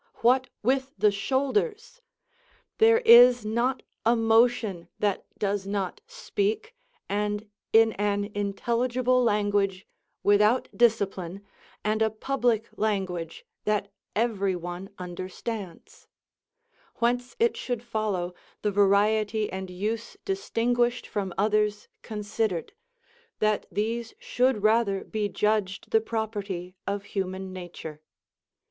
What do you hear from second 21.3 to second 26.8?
others considered, that these should rather be judged the property